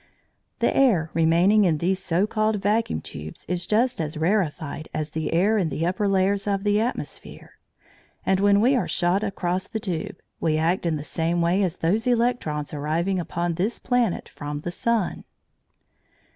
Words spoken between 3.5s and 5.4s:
just as rarified as the